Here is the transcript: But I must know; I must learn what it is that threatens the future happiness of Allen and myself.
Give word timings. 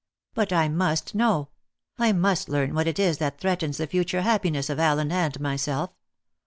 But 0.33 0.51
I 0.51 0.67
must 0.67 1.13
know; 1.13 1.49
I 1.99 2.11
must 2.11 2.49
learn 2.49 2.73
what 2.73 2.87
it 2.87 2.97
is 2.97 3.19
that 3.19 3.39
threatens 3.39 3.77
the 3.77 3.85
future 3.85 4.23
happiness 4.23 4.67
of 4.67 4.79
Allen 4.79 5.11
and 5.11 5.39
myself. 5.39 5.91